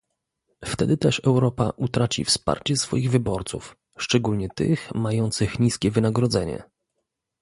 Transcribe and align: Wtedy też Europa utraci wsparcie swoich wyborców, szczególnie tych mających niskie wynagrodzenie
Wtedy 0.65 0.97
też 0.97 1.21
Europa 1.25 1.69
utraci 1.77 2.25
wsparcie 2.25 2.77
swoich 2.77 3.11
wyborców, 3.11 3.75
szczególnie 3.97 4.49
tych 4.49 4.91
mających 4.95 5.59
niskie 5.59 5.91
wynagrodzenie 5.91 6.63